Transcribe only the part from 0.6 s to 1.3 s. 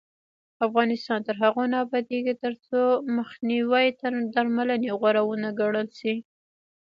افغانستان